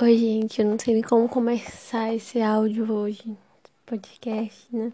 Oi, 0.00 0.16
gente, 0.16 0.60
eu 0.60 0.68
não 0.68 0.78
sei 0.78 0.94
nem 0.94 1.02
como 1.02 1.28
começar 1.28 2.12
esse 2.14 2.40
áudio 2.40 2.90
hoje, 2.90 3.36
podcast, 3.86 4.66
né? 4.74 4.90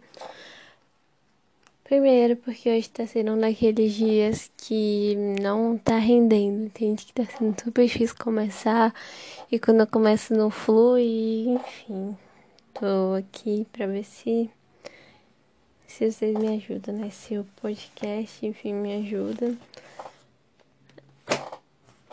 Primeiro, 1.85 2.37
porque 2.37 2.69
hoje 2.69 2.91
tá 2.91 3.07
sendo 3.07 3.33
um 3.33 3.39
daqueles 3.39 3.95
dias 3.95 4.51
que 4.57 5.15
não 5.41 5.79
tá 5.79 5.97
rendendo, 5.97 6.65
entende? 6.65 7.07
Que 7.07 7.13
tá 7.13 7.25
sendo 7.25 7.59
super 7.63 7.87
difícil 7.87 8.17
começar 8.19 8.93
e 9.51 9.59
quando 9.59 9.81
eu 9.81 9.87
começo 9.87 10.35
não 10.35 10.51
flui, 10.51 11.47
enfim. 11.49 12.19
Tô 12.75 13.15
aqui 13.17 13.67
pra 13.73 13.87
ver 13.87 14.05
se, 14.05 14.51
se 15.87 16.11
vocês 16.11 16.37
me 16.37 16.57
ajudam, 16.57 16.97
né? 16.97 17.09
Se 17.11 17.39
o 17.39 17.47
podcast, 17.63 18.45
enfim, 18.45 18.75
me 18.75 18.95
ajuda 18.97 19.57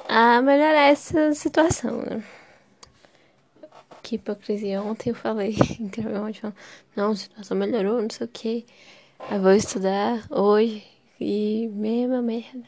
a 0.08 0.40
melhorar 0.42 0.88
essa 0.92 1.34
situação, 1.34 1.98
né? 2.04 2.24
Que 4.06 4.16
hipocrisia. 4.16 4.84
Ontem 4.84 5.10
eu 5.10 5.16
falei, 5.16 5.56
gravei 5.90 6.18
ontem 6.20 6.40
falando, 6.40 6.56
não, 6.96 7.12
a 7.12 7.16
situação 7.16 7.58
melhorou, 7.58 8.02
não 8.02 8.10
sei 8.10 8.28
o 8.28 8.30
que. 8.30 8.66
Eu 9.32 9.42
vou 9.42 9.54
estudar 9.54 10.24
hoje 10.30 10.86
e 11.20 11.68
mesma 11.74 12.22
merda. 12.22 12.64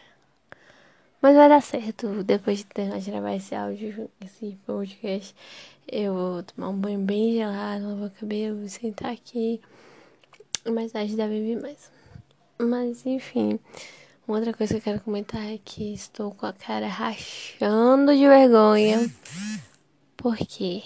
Mas 1.22 1.36
vai 1.36 1.48
dar 1.48 1.62
certo. 1.62 2.24
Depois 2.24 2.60
de 2.60 2.66
terminar 2.66 3.00
de 3.00 3.12
gravar 3.12 3.36
esse 3.36 3.54
áudio, 3.54 4.10
esse 4.20 4.58
podcast, 4.66 5.36
eu 5.88 6.14
vou 6.14 6.44
tomar 6.44 6.70
um 6.70 6.78
banho 6.78 7.00
bem 7.00 7.34
gelado, 7.34 7.88
lavar 7.88 8.08
o 8.08 8.12
cabelo 8.12 8.68
sentar 8.68 9.12
aqui. 9.12 9.62
Mais 10.66 10.92
tarde 10.92 11.16
deve 11.16 11.40
vir 11.40 11.62
mais. 11.62 11.92
Mas 12.58 13.06
enfim. 13.06 13.60
Outra 14.28 14.54
coisa 14.54 14.74
que 14.74 14.80
eu 14.80 14.84
quero 14.84 15.02
comentar 15.02 15.46
é 15.46 15.60
que 15.64 15.94
estou 15.94 16.32
com 16.32 16.48
a 16.48 16.54
cara 16.54 16.88
rachando 16.88 18.14
de 18.14 18.28
vergonha. 18.28 19.10
Por 20.18 20.36
quê? 20.36 20.82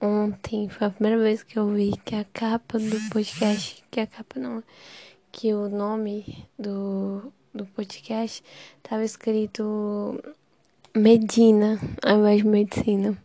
Ontem 0.00 0.68
foi 0.68 0.88
a 0.88 0.90
primeira 0.90 1.22
vez 1.22 1.44
que 1.44 1.56
eu 1.58 1.68
vi 1.68 1.92
que 2.04 2.16
a 2.16 2.24
capa 2.24 2.76
do 2.76 2.96
podcast, 3.10 3.84
que 3.88 4.00
a 4.00 4.06
capa 4.06 4.40
não, 4.40 4.62
que 5.30 5.54
o 5.54 5.68
nome 5.68 6.44
do, 6.58 7.32
do 7.54 7.64
podcast 7.66 8.42
tava 8.82 9.04
escrito 9.04 10.20
Medina 10.92 11.78
ao 12.04 12.18
invés 12.18 12.42
de 12.42 12.48
medicina. 12.48 13.16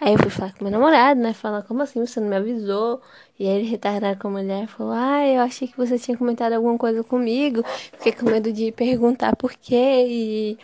Aí 0.00 0.14
eu 0.14 0.18
fui 0.18 0.30
falar 0.30 0.54
com 0.54 0.64
meu 0.64 0.70
namorado, 0.70 1.20
né? 1.20 1.34
Falar, 1.34 1.62
como 1.62 1.82
assim 1.82 2.00
você 2.00 2.20
não 2.20 2.28
me 2.28 2.36
avisou? 2.36 3.02
E 3.38 3.46
aí 3.46 3.56
ele 3.58 3.68
retardado 3.68 4.18
com 4.18 4.28
a 4.28 4.30
mulher 4.30 4.66
falou, 4.66 4.94
ah, 4.94 5.26
eu 5.26 5.42
achei 5.42 5.68
que 5.68 5.76
você 5.76 5.98
tinha 5.98 6.16
comentado 6.16 6.54
alguma 6.54 6.78
coisa 6.78 7.04
comigo. 7.04 7.62
Fiquei 7.66 8.12
com 8.12 8.24
medo 8.24 8.50
de 8.50 8.72
perguntar 8.72 9.36
por 9.36 9.52
quê. 9.52 10.06
E 10.08 10.58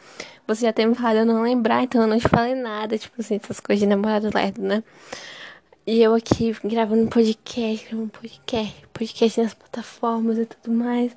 você 0.47 0.67
já 0.67 0.73
tem 0.73 0.87
me 0.87 0.95
falado 0.95 1.19
eu 1.19 1.27
não 1.27 1.43
lembrar, 1.43 1.83
então 1.83 2.03
eu 2.03 2.07
não 2.07 2.19
te 2.19 2.29
falei 2.29 2.55
nada. 2.55 2.97
Tipo 2.97 3.21
assim, 3.21 3.37
essas 3.43 3.61
coisas 3.61 3.81
de 3.81 3.87
namorado 3.87 4.31
lerdo, 4.33 4.63
né? 4.63 4.83
E 5.87 6.03
eu 6.03 6.15
aqui 6.15 6.57
gravando 6.65 7.09
podcast, 7.09 7.87
gravando 7.87 8.11
podcast, 8.11 8.87
podcast 8.93 9.41
nas 9.41 9.55
plataformas 9.55 10.39
e 10.39 10.47
tudo 10.47 10.75
mais. 10.75 11.17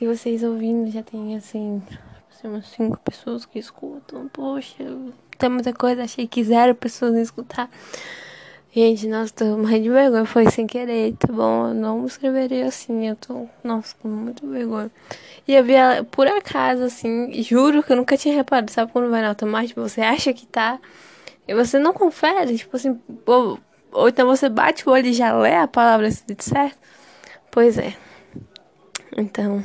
E 0.00 0.06
vocês 0.06 0.42
ouvindo, 0.42 0.90
já 0.90 1.02
tem 1.02 1.36
assim, 1.36 1.82
umas 2.44 2.66
cinco 2.66 2.98
pessoas 2.98 3.44
que 3.44 3.58
escutam. 3.58 4.28
Poxa, 4.28 4.84
tem 5.38 5.48
muita 5.48 5.72
coisa, 5.72 6.04
achei 6.04 6.26
que 6.26 6.42
zero 6.44 6.74
pessoas 6.74 7.14
iam 7.14 7.22
escutar. 7.22 7.70
Gente, 8.76 9.06
nossa, 9.08 9.32
tô 9.32 9.56
morrendo 9.56 9.84
de 9.84 9.88
vergonha, 9.88 10.26
foi 10.26 10.50
sem 10.50 10.66
querer, 10.66 11.14
tá 11.14 11.32
bom? 11.32 11.68
Eu 11.68 11.74
não 11.74 12.04
escreveria 12.04 12.66
assim, 12.66 13.08
eu 13.08 13.16
tô, 13.16 13.48
nossa, 13.64 13.96
com 14.02 14.06
muito 14.06 14.46
vergonha. 14.46 14.90
E 15.48 15.54
eu 15.54 15.64
vi 15.64 15.72
ela, 15.72 16.04
por 16.04 16.26
acaso, 16.26 16.82
assim, 16.82 17.42
juro 17.42 17.82
que 17.82 17.90
eu 17.90 17.96
nunca 17.96 18.18
tinha 18.18 18.34
reparado, 18.34 18.70
sabe 18.70 18.92
quando 18.92 19.10
vai 19.10 19.22
no 19.22 19.28
automático, 19.28 19.80
você 19.80 20.02
acha 20.02 20.30
que 20.34 20.46
tá, 20.46 20.78
e 21.48 21.54
você 21.54 21.78
não 21.78 21.94
confere, 21.94 22.58
tipo 22.58 22.76
assim, 22.76 23.00
ou, 23.24 23.58
ou 23.92 24.08
então 24.10 24.26
você 24.26 24.46
bate 24.46 24.86
o 24.86 24.92
olho 24.92 25.06
e 25.06 25.14
já 25.14 25.34
lê 25.34 25.54
a 25.54 25.66
palavra 25.66 26.10
se 26.10 26.22
certo. 26.40 26.76
Pois 27.50 27.78
é. 27.78 27.94
Então, 29.16 29.62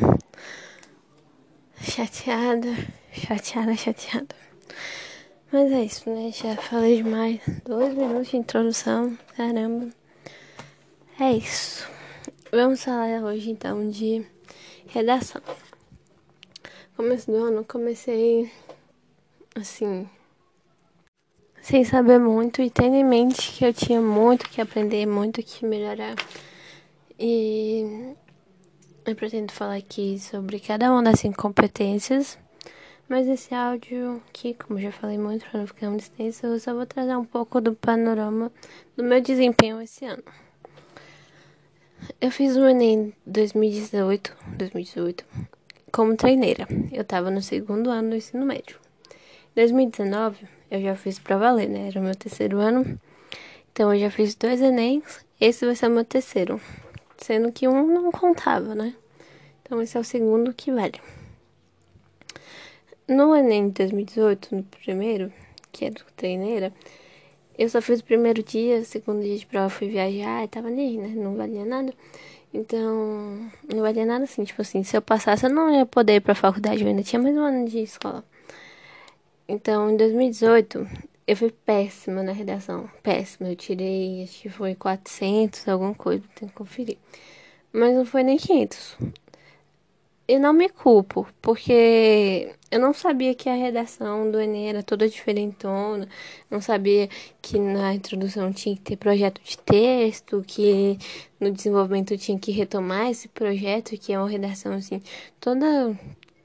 chateada, 1.82 2.70
chateada, 3.12 3.76
chateada. 3.76 4.36
Mas 5.52 5.70
é 5.70 5.84
isso, 5.84 6.10
né? 6.10 6.32
Já 6.32 6.56
falei 6.56 7.04
demais. 7.04 7.42
Dois 7.66 7.94
minutos 7.94 8.30
de 8.30 8.38
introdução. 8.38 9.18
Caramba. 9.36 9.90
É 11.20 11.34
isso. 11.34 11.90
Vamos 12.50 12.84
falar 12.84 13.22
hoje 13.22 13.52
então 13.52 13.90
de 13.90 14.26
redação. 14.88 15.42
Começo 16.96 17.30
do 17.30 17.38
ano, 17.38 17.66
comecei 17.66 18.50
assim, 19.54 20.10
sem 21.62 21.84
saber 21.84 22.20
muito 22.20 22.62
e 22.62 22.70
tendo 22.70 22.96
em 22.96 23.04
mente 23.04 23.52
que 23.52 23.66
eu 23.66 23.74
tinha 23.74 24.02
muito 24.02 24.50
que 24.50 24.62
aprender, 24.62 25.06
muito 25.06 25.44
que 25.44 25.66
melhorar. 25.66 26.16
E 27.20 28.16
eu 29.06 29.16
pretendo 29.16 29.52
falar 29.52 29.76
aqui 29.76 30.18
sobre 30.18 30.60
cada 30.60 30.92
uma 30.92 31.04
das 31.04 31.20
cinco 31.20 31.42
competências 31.42 32.38
mas 33.12 33.28
esse 33.28 33.54
áudio 33.54 34.24
aqui, 34.30 34.54
como 34.54 34.80
já 34.80 34.90
falei 34.90 35.18
muito 35.18 35.46
para 35.46 35.60
não 35.60 35.68
ficar 35.68 35.90
muito 35.90 36.04
extenso, 36.04 36.46
eu 36.46 36.58
só 36.58 36.74
vou 36.74 36.86
trazer 36.86 37.14
um 37.18 37.26
pouco 37.26 37.60
do 37.60 37.76
panorama 37.76 38.50
do 38.96 39.04
meu 39.04 39.20
desempenho 39.20 39.82
esse 39.82 40.06
ano. 40.06 40.24
Eu 42.22 42.32
fiz 42.32 42.56
o 42.56 42.66
Enem 42.66 43.14
2018, 43.26 44.34
2018 44.58 45.26
como 45.92 46.16
treineira. 46.16 46.66
Eu 46.90 47.02
estava 47.02 47.30
no 47.30 47.42
segundo 47.42 47.90
ano 47.90 48.12
do 48.12 48.16
ensino 48.16 48.46
médio. 48.46 48.80
Em 49.10 49.56
2019, 49.56 50.48
eu 50.72 50.82
já 50.82 50.96
fiz 50.96 51.20
para 51.20 51.36
valer, 51.36 51.68
né? 51.68 51.90
Era 51.90 52.00
o 52.00 52.04
meu 52.04 52.16
terceiro 52.16 52.60
ano. 52.60 52.98
Então 53.74 53.94
eu 53.94 54.00
já 54.00 54.10
fiz 54.10 54.36
dois 54.36 54.62
Enems. 54.62 55.26
Esse 55.38 55.66
vai 55.66 55.76
ser 55.76 55.88
o 55.88 55.92
meu 55.92 56.06
terceiro. 56.06 56.62
Sendo 57.18 57.52
que 57.52 57.68
um 57.68 57.88
não 57.88 58.10
contava, 58.10 58.74
né? 58.74 58.96
Então 59.62 59.82
esse 59.82 59.98
é 59.98 60.00
o 60.00 60.04
segundo 60.06 60.54
que 60.54 60.72
vale. 60.72 61.02
No 63.08 63.36
Enem 63.36 63.68
de 63.68 63.74
2018, 63.74 64.56
no 64.56 64.64
primeiro, 64.64 65.32
que 65.72 65.86
era 65.86 65.96
treineira, 66.16 66.72
eu 67.58 67.68
só 67.70 67.82
fiz 67.82 68.00
o 68.00 68.04
primeiro 68.04 68.42
dia, 68.42 68.84
segundo 68.84 69.22
dia 69.22 69.38
de 69.38 69.46
prova 69.46 69.70
fui 69.70 69.90
viajar 69.90 70.44
e 70.44 70.48
tava 70.48 70.70
nem 70.70 70.98
né? 70.98 71.10
Não 71.10 71.36
valia 71.36 71.66
nada. 71.66 71.94
Então, 72.54 73.50
não 73.72 73.82
valia 73.82 74.06
nada 74.06 74.24
assim, 74.26 74.44
tipo 74.44 74.62
assim, 74.62 74.84
se 74.84 74.96
eu 74.96 75.02
passasse 75.02 75.46
eu 75.46 75.50
não 75.50 75.74
ia 75.74 75.86
poder 75.86 76.16
ir 76.16 76.22
pra 76.22 76.36
faculdade, 76.36 76.82
eu 76.84 76.88
ainda 76.88 77.04
tinha 77.04 77.22
mais 77.22 77.36
um 77.36 77.42
ano 77.42 77.68
de 77.68 77.80
escola. 77.80 78.24
Então, 79.48 79.92
em 79.92 79.98
2018, 79.98 80.88
eu 81.28 81.36
fui 81.36 81.52
péssima 81.52 82.24
na 82.24 82.32
redação, 82.32 82.90
péssima. 83.04 83.50
Eu 83.50 83.56
tirei, 83.56 84.24
acho 84.24 84.42
que 84.42 84.50
foi 84.50 84.76
400, 84.76 85.68
alguma 85.68 85.94
coisa, 85.94 86.24
tem 86.36 86.48
que 86.48 86.54
conferir. 86.54 86.98
Mas 87.74 87.96
não 87.96 88.06
foi 88.06 88.24
nem 88.24 88.38
500 88.38 88.98
eu 90.32 90.40
não 90.40 90.54
me 90.54 90.70
culpo, 90.70 91.28
porque 91.42 92.56
eu 92.72 92.80
não 92.80 92.94
sabia 92.94 93.36
que 93.36 93.50
a 93.50 93.54
redação 93.54 94.32
do 94.32 94.40
Enem 94.40 94.70
era 94.70 94.82
toda 94.82 95.10
diferentona, 95.10 96.08
não 96.50 96.62
sabia 96.62 97.10
que 97.42 97.60
na 97.60 97.94
introdução 97.94 98.54
tinha 98.54 98.74
que 98.76 98.82
ter 98.82 98.96
projeto 98.96 99.42
de 99.44 99.58
texto, 99.58 100.42
que 100.48 100.98
no 101.38 101.52
desenvolvimento 101.52 102.18
tinha 102.18 102.40
que 102.40 102.50
retomar 102.52 103.10
esse 103.10 103.28
projeto, 103.28 103.98
que 103.98 104.14
é 104.14 104.18
uma 104.18 104.30
redação 104.30 104.72
assim, 104.72 105.02
toda 105.38 106.00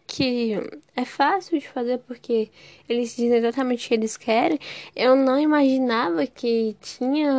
que 0.04 0.54
é 0.96 1.04
fácil 1.04 1.58
de 1.58 1.68
fazer 1.68 1.98
porque 1.98 2.50
eles 2.88 3.14
dizem 3.14 3.38
exatamente 3.38 3.86
o 3.86 3.88
que 3.88 3.94
eles 3.94 4.16
querem. 4.16 4.58
Eu 4.96 5.14
não 5.14 5.38
imaginava 5.38 6.26
que 6.26 6.76
tinha 6.80 7.32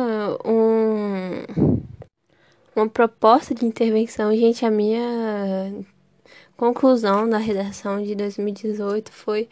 um 0.46 1.78
uma 2.74 2.88
proposta 2.88 3.54
de 3.54 3.66
intervenção. 3.66 4.34
Gente, 4.34 4.64
a 4.64 4.70
minha 4.70 5.84
conclusão 6.58 7.30
da 7.30 7.38
redação 7.38 8.02
de 8.02 8.16
2018 8.16 9.12
foi 9.12 9.48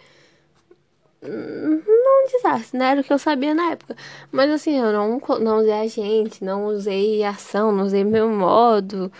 não 1.22 2.25
um 2.25 2.26
desastre, 2.26 2.79
né? 2.79 2.91
Era 2.91 3.00
o 3.00 3.05
que 3.05 3.12
eu 3.12 3.19
sabia 3.19 3.55
na 3.55 3.70
época. 3.70 3.97
Mas 4.31 4.50
assim, 4.50 4.79
eu 4.79 4.93
não, 4.93 5.20
não 5.41 5.58
usei 5.58 5.73
agente, 5.73 6.44
não 6.44 6.67
usei 6.67 7.25
ação, 7.25 7.73
não 7.73 7.85
usei 7.85 8.05
meu 8.05 8.29
modo, 8.29 9.11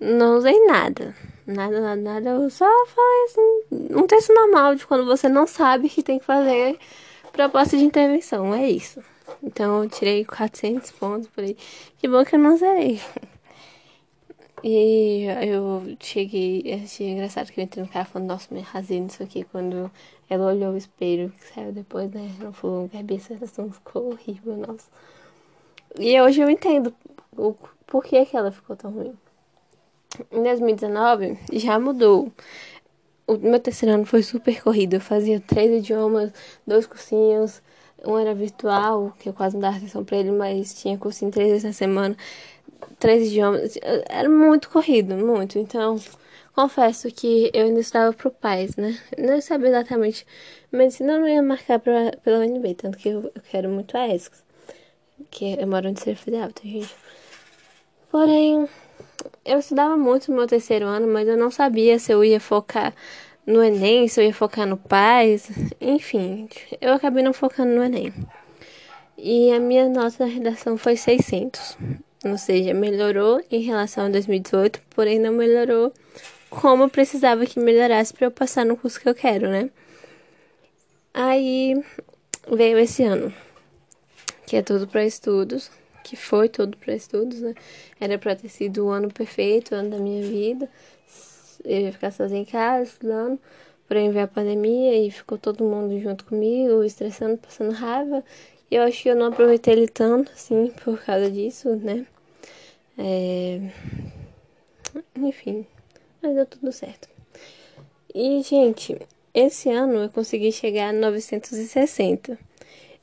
não 0.00 0.38
usei 0.38 0.64
nada. 0.66 1.14
Nada, 1.44 1.80
nada, 1.80 2.00
nada. 2.00 2.30
Eu 2.30 2.48
só 2.48 2.64
falei 2.86 3.24
assim, 3.24 3.94
um 3.96 4.06
texto 4.06 4.32
normal 4.32 4.76
de 4.76 4.86
quando 4.86 5.04
você 5.04 5.28
não 5.28 5.46
sabe 5.46 5.88
que 5.88 6.02
tem 6.02 6.20
que 6.20 6.24
fazer 6.24 6.78
proposta 7.32 7.76
de 7.76 7.84
intervenção. 7.84 8.54
É 8.54 8.70
isso. 8.70 9.02
Então 9.42 9.82
eu 9.82 9.90
tirei 9.90 10.24
400 10.24 10.92
pontos 10.92 11.28
por 11.28 11.42
aí. 11.42 11.56
Que 11.98 12.06
bom 12.08 12.24
que 12.24 12.36
eu 12.36 12.38
não 12.38 12.56
zerei. 12.56 13.00
E 14.64 15.24
eu 15.44 15.96
cheguei, 15.98 16.62
achei 16.84 17.10
engraçado 17.10 17.50
que 17.50 17.60
eu 17.60 17.64
entrei 17.64 17.82
no 17.82 17.90
carro 17.90 18.06
falando, 18.06 18.28
nossa, 18.28 18.54
me 18.54 18.60
arrasei 18.60 19.00
nisso 19.00 19.22
aqui. 19.22 19.42
Quando 19.44 19.90
ela 20.30 20.46
olhou 20.52 20.72
o 20.72 20.76
espelho 20.76 21.30
que 21.30 21.44
saiu 21.52 21.72
depois, 21.72 22.10
né? 22.12 22.30
Foi 22.52 22.70
um 22.70 22.88
cabeça, 22.88 23.36
ficou 23.36 24.12
horrível, 24.12 24.56
nossa. 24.56 24.88
E 25.98 26.20
hoje 26.20 26.40
eu 26.40 26.48
entendo 26.48 26.94
o 27.36 27.54
porquê 27.86 28.24
que 28.24 28.36
ela 28.36 28.52
ficou 28.52 28.76
tão 28.76 28.92
ruim. 28.92 29.14
Em 30.30 30.42
2019 30.42 31.38
já 31.54 31.78
mudou. 31.78 32.30
O 33.26 33.36
meu 33.36 33.58
terceiro 33.58 33.94
ano 33.94 34.06
foi 34.06 34.22
super 34.22 34.62
corrido. 34.62 34.94
Eu 34.94 35.00
fazia 35.00 35.40
três 35.40 35.70
idiomas, 35.70 36.32
dois 36.66 36.86
cursinhos, 36.86 37.60
Um 38.04 38.18
era 38.18 38.34
virtual, 38.34 39.12
que 39.18 39.28
eu 39.28 39.32
quase 39.32 39.54
não 39.54 39.60
dava 39.60 39.76
atenção 39.76 40.04
pra 40.04 40.16
ele, 40.16 40.32
mas 40.32 40.74
tinha 40.74 40.98
cursinho 40.98 41.30
três 41.30 41.48
vezes 41.50 41.64
na 41.64 41.72
semana, 41.72 42.16
três 42.98 43.28
idiomas. 43.28 43.78
Era 44.08 44.28
muito 44.28 44.70
corrido, 44.70 45.16
muito. 45.16 45.58
Então, 45.58 45.98
confesso 46.54 47.10
que 47.10 47.50
eu 47.52 47.66
ainda 47.66 47.80
estava 47.80 48.12
pro 48.12 48.30
pais, 48.30 48.76
né? 48.76 48.98
Não 49.18 49.40
sabia 49.40 49.68
exatamente. 49.68 50.26
Medicina 50.70 51.14
eu 51.14 51.20
não 51.20 51.28
ia 51.28 51.42
marcar 51.42 51.78
pra, 51.78 52.12
pela 52.22 52.38
UNB, 52.44 52.74
tanto 52.74 52.98
que 52.98 53.08
eu, 53.08 53.30
eu 53.34 53.42
quero 53.50 53.68
muito 53.68 53.96
a 53.96 54.08
ESCS, 54.08 54.42
que 55.30 55.58
eu 55.58 55.66
moro 55.66 55.92
Distrito 55.92 56.18
Federal, 56.18 56.52
tá, 56.52 56.62
gente? 56.62 56.94
Porém, 58.10 58.68
eu 59.44 59.58
estudava 59.58 59.96
muito 59.96 60.30
no 60.30 60.36
meu 60.36 60.46
terceiro 60.46 60.86
ano, 60.86 61.06
mas 61.06 61.28
eu 61.28 61.36
não 61.36 61.50
sabia 61.50 61.98
se 61.98 62.12
eu 62.12 62.24
ia 62.24 62.40
focar 62.40 62.94
no 63.46 63.62
Enem, 63.62 64.06
se 64.08 64.20
eu 64.20 64.24
ia 64.24 64.34
focar 64.34 64.66
no 64.66 64.76
PAIS, 64.76 65.50
enfim, 65.80 66.48
eu 66.80 66.92
acabei 66.92 67.22
não 67.22 67.32
focando 67.32 67.74
no 67.74 67.82
Enem. 67.82 68.12
E 69.16 69.52
a 69.52 69.60
minha 69.60 69.88
nota 69.88 70.24
na 70.24 70.32
redação 70.32 70.76
foi 70.76 70.96
600, 70.96 71.76
ou 72.24 72.38
seja, 72.38 72.72
melhorou 72.74 73.42
em 73.50 73.60
relação 73.60 74.06
a 74.06 74.08
2018, 74.08 74.80
porém 74.90 75.18
não 75.18 75.32
melhorou 75.32 75.92
como 76.50 76.88
precisava 76.88 77.46
que 77.46 77.58
melhorasse 77.58 78.12
para 78.12 78.26
eu 78.26 78.30
passar 78.30 78.64
no 78.64 78.76
curso 78.76 79.00
que 79.00 79.08
eu 79.08 79.14
quero, 79.14 79.48
né? 79.48 79.70
Aí 81.14 81.82
veio 82.50 82.78
esse 82.78 83.02
ano, 83.04 83.32
que 84.46 84.56
é 84.56 84.62
tudo 84.62 84.86
para 84.86 85.04
estudos, 85.04 85.70
que 86.04 86.16
foi 86.16 86.48
tudo 86.48 86.76
para 86.76 86.94
estudos, 86.94 87.40
né? 87.40 87.54
Era 88.00 88.18
para 88.18 88.36
ter 88.36 88.48
sido 88.48 88.86
o 88.86 88.90
ano 88.90 89.12
perfeito, 89.12 89.74
o 89.74 89.78
ano 89.78 89.90
da 89.90 89.98
minha 89.98 90.22
vida 90.22 90.68
eu 91.64 91.80
ia 91.80 91.92
ficar 91.92 92.10
sozinha 92.10 92.40
em 92.40 92.44
casa, 92.44 92.90
estudando, 92.90 93.38
porém 93.86 94.10
veio 94.10 94.24
a 94.24 94.28
pandemia 94.28 94.96
e 94.98 95.10
ficou 95.10 95.38
todo 95.38 95.64
mundo 95.64 95.98
junto 96.00 96.24
comigo, 96.24 96.82
estressando, 96.82 97.38
passando 97.38 97.72
raiva. 97.72 98.24
Eu 98.72 98.84
acho 98.84 99.02
que 99.02 99.10
eu 99.10 99.14
não 99.14 99.26
aproveitei 99.26 99.74
ele 99.74 99.86
tanto, 99.86 100.32
assim, 100.32 100.72
por 100.82 100.98
causa 101.04 101.30
disso, 101.30 101.76
né? 101.76 102.06
É... 102.96 103.60
Enfim, 105.14 105.66
mas 106.22 106.34
deu 106.34 106.46
tudo 106.46 106.72
certo. 106.72 107.06
E, 108.14 108.42
gente, 108.42 108.96
esse 109.34 109.68
ano 109.68 110.04
eu 110.04 110.08
consegui 110.08 110.50
chegar 110.50 110.88
a 110.88 110.92
960. 110.94 112.38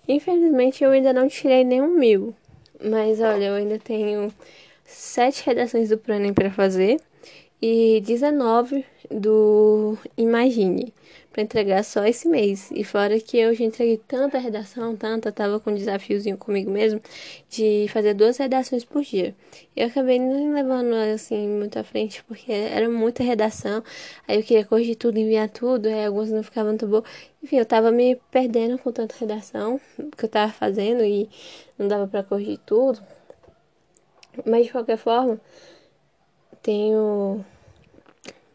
Infelizmente, 0.07 0.83
eu 0.83 0.89
ainda 0.89 1.13
não 1.13 1.27
tirei 1.27 1.63
nenhum 1.63 1.89
mil. 1.89 2.33
Mas, 2.83 3.21
olha, 3.21 3.45
eu 3.45 3.53
ainda 3.53 3.77
tenho 3.77 4.33
sete 4.83 5.45
redações 5.45 5.89
do 5.89 5.99
Pranem 5.99 6.33
para 6.33 6.49
fazer 6.49 6.99
e 7.61 8.01
19 8.01 8.83
do 9.11 9.95
Imagine 10.17 10.91
para 11.31 11.43
entregar 11.43 11.83
só 11.83 12.05
esse 12.05 12.27
mês. 12.27 12.69
E 12.71 12.83
fora 12.83 13.19
que 13.19 13.37
eu 13.37 13.53
já 13.53 13.63
entreguei 13.63 13.97
tanta 13.97 14.37
redação, 14.37 14.95
tanta, 14.95 15.31
tava 15.31 15.59
com 15.59 15.71
um 15.71 15.75
desafiozinho 15.75 16.37
comigo 16.37 16.71
mesmo 16.71 17.01
de 17.49 17.87
fazer 17.89 18.13
duas 18.13 18.37
redações 18.37 18.83
por 18.83 19.03
dia. 19.03 19.35
Eu 19.75 19.87
acabei 19.87 20.19
não 20.19 20.53
levando 20.53 20.93
assim 21.13 21.47
muito 21.47 21.77
à 21.77 21.83
frente 21.83 22.23
porque 22.23 22.51
era 22.51 22.89
muita 22.89 23.23
redação. 23.23 23.83
Aí 24.27 24.37
eu 24.37 24.43
queria 24.43 24.65
corrigir 24.65 24.95
tudo, 24.95 25.17
enviar 25.17 25.49
tudo, 25.49 25.87
aí 25.87 26.05
alguns 26.05 26.29
não 26.31 26.43
ficavam 26.43 26.71
muito 26.71 26.87
bom. 26.87 27.03
Enfim, 27.43 27.57
eu 27.57 27.65
tava 27.65 27.91
me 27.91 28.15
perdendo 28.31 28.77
com 28.77 28.91
tanta 28.91 29.15
redação 29.17 29.79
que 30.17 30.25
eu 30.25 30.29
tava 30.29 30.51
fazendo 30.51 31.03
e 31.03 31.29
não 31.77 31.87
dava 31.87 32.07
para 32.07 32.23
corrigir 32.23 32.59
tudo. 32.65 32.99
Mas 34.45 34.65
de 34.65 34.71
qualquer 34.71 34.97
forma, 34.97 35.39
tenho 36.61 37.43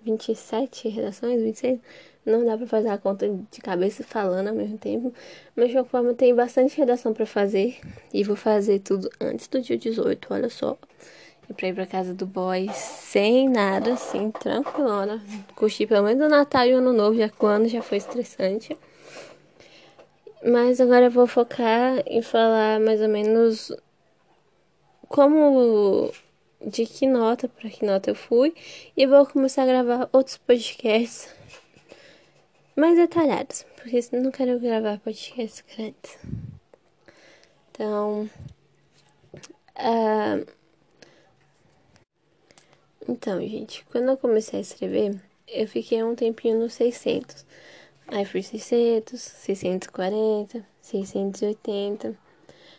27 0.04 0.88
redações, 0.88 1.42
26. 1.42 1.80
Não 2.24 2.44
dá 2.44 2.56
pra 2.56 2.66
fazer 2.66 2.88
a 2.88 2.98
conta 2.98 3.28
de 3.28 3.60
cabeça 3.60 4.02
falando 4.02 4.48
ao 4.48 4.54
mesmo 4.54 4.78
tempo. 4.78 5.12
Mas 5.54 5.68
de 5.68 5.74
qualquer 5.74 5.90
forma, 5.90 6.14
tem 6.14 6.34
bastante 6.34 6.76
redação 6.76 7.12
para 7.12 7.26
fazer. 7.26 7.78
E 8.12 8.24
vou 8.24 8.36
fazer 8.36 8.78
tudo 8.78 9.10
antes 9.20 9.46
do 9.48 9.60
dia 9.60 9.76
18, 9.76 10.28
olha 10.32 10.48
só. 10.48 10.78
E 11.48 11.52
pra 11.52 11.68
ir 11.68 11.74
pra 11.74 11.86
casa 11.86 12.14
do 12.14 12.24
boy 12.24 12.70
sem 12.72 13.48
nada, 13.48 13.92
assim, 13.92 14.30
tranquilona. 14.30 15.22
Curti 15.54 15.86
pelo 15.86 16.06
menos 16.06 16.24
o 16.24 16.28
Natal 16.28 16.66
e 16.66 16.74
o 16.74 16.78
Ano 16.78 16.92
Novo, 16.92 17.18
já 17.18 17.28
quando 17.28 17.68
já 17.68 17.82
foi 17.82 17.98
estressante. 17.98 18.76
Mas 20.42 20.80
agora 20.80 21.06
eu 21.06 21.10
vou 21.10 21.26
focar 21.26 22.02
em 22.06 22.22
falar 22.22 22.80
mais 22.80 23.00
ou 23.00 23.08
menos 23.08 23.72
como 25.08 26.10
de 26.66 26.86
que 26.86 27.06
nota 27.06 27.48
para 27.48 27.68
que 27.68 27.84
nota 27.84 28.10
eu 28.10 28.14
fui 28.14 28.54
e 28.96 29.06
vou 29.06 29.26
começar 29.26 29.62
a 29.62 29.66
gravar 29.66 30.08
outros 30.12 30.36
podcasts 30.38 31.28
mais 32.76 32.96
detalhados, 32.96 33.64
porque 33.76 34.00
não 34.12 34.30
quero 34.30 34.58
gravar 34.58 34.98
podcasts 34.98 35.64
grandes. 35.76 36.18
Então, 37.70 38.30
uh, 39.76 40.46
então, 43.08 43.40
gente, 43.40 43.84
quando 43.90 44.08
eu 44.08 44.16
comecei 44.16 44.58
a 44.58 44.62
escrever, 44.62 45.20
eu 45.46 45.68
fiquei 45.68 46.02
um 46.02 46.14
tempinho 46.14 46.58
no 46.58 46.70
600. 46.70 47.44
Aí 48.08 48.24
fui 48.24 48.42
600, 48.42 49.20
640, 49.20 50.64
680. 50.80 52.16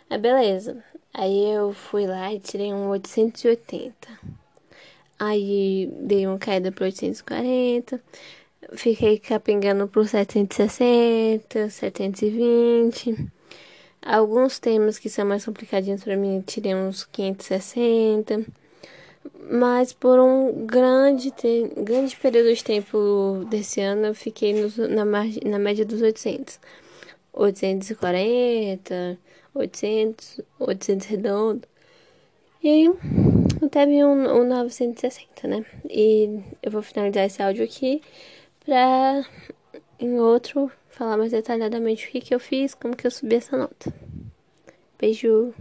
Aí 0.10 0.18
beleza. 0.18 0.84
Aí 1.14 1.50
eu 1.52 1.74
fui 1.74 2.06
lá 2.06 2.34
e 2.34 2.40
tirei 2.40 2.74
um 2.74 2.90
880. 2.90 3.96
Aí 5.20 5.90
dei 6.02 6.28
uma 6.28 6.38
caída 6.38 6.72
para 6.72 6.86
840. 6.86 8.02
Fiquei 8.74 9.20
capengando 9.20 9.88
pro 9.88 10.06
760, 10.06 11.70
720. 11.70 13.16
Alguns 14.02 14.60
temas 14.60 14.98
que 14.98 15.10
são 15.10 15.26
mais 15.26 15.46
complicadinhos 15.46 16.04
para 16.04 16.18
mim, 16.18 16.44
tirei 16.46 16.74
uns 16.74 17.04
560. 17.06 18.46
Mas 19.52 19.94
por 19.94 20.20
um 20.20 20.66
grande, 20.66 21.32
grande 21.78 22.16
período 22.16 22.54
de 22.54 22.64
tempo 22.64 23.46
desse 23.50 23.82
ano, 23.82 24.08
eu 24.08 24.16
fiquei 24.16 24.54
no, 24.54 24.70
na, 24.88 25.06
na 25.06 25.60
média 25.60 25.86
dos 25.86 26.02
800. 26.02 26.60
840, 27.34 29.18
800, 29.54 30.42
800 30.60 31.08
redondo. 31.08 31.68
E 32.64 32.70
aí, 32.70 32.92
teve 33.70 34.04
um, 34.04 34.42
um 34.42 34.48
960, 34.48 35.48
né? 35.48 35.66
E 35.88 36.40
eu 36.64 36.72
vou 36.72 36.82
finalizar 36.82 37.26
esse 37.26 37.44
áudio 37.44 37.64
aqui 37.64 38.02
pra 38.66 39.24
em 40.00 40.20
outro 40.20 40.72
falar 40.90 41.18
mais 41.18 41.32
detalhadamente 41.32 42.08
o 42.08 42.12
que, 42.12 42.22
que 42.22 42.36
eu 42.36 42.40
fiz, 42.40 42.74
como 42.76 42.96
que 42.96 43.08
eu 43.08 43.12
subi 43.12 43.36
essa 43.36 43.58
nota. 43.58 43.94
Beijo! 45.00 45.54